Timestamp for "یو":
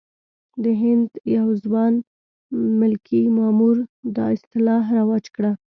1.37-1.47